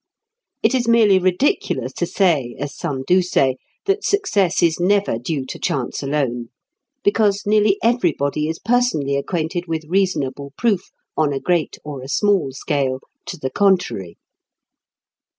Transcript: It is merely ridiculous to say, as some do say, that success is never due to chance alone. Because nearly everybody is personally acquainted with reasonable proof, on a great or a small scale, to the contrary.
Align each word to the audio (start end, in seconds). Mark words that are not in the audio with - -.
It 0.63 0.73
is 0.73 0.87
merely 0.87 1.19
ridiculous 1.19 1.93
to 1.93 2.07
say, 2.07 2.55
as 2.57 2.75
some 2.75 3.03
do 3.05 3.21
say, 3.21 3.57
that 3.85 4.03
success 4.03 4.63
is 4.63 4.79
never 4.79 5.19
due 5.19 5.45
to 5.45 5.59
chance 5.59 6.01
alone. 6.01 6.49
Because 7.03 7.45
nearly 7.45 7.77
everybody 7.83 8.47
is 8.49 8.57
personally 8.57 9.15
acquainted 9.15 9.67
with 9.67 9.85
reasonable 9.87 10.53
proof, 10.57 10.89
on 11.15 11.33
a 11.33 11.39
great 11.39 11.77
or 11.85 12.01
a 12.01 12.09
small 12.09 12.51
scale, 12.51 13.01
to 13.27 13.37
the 13.37 13.51
contrary. 13.51 14.17